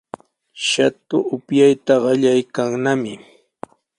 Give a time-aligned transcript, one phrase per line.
[0.67, 3.13] Shatu upyayta qallaykannami.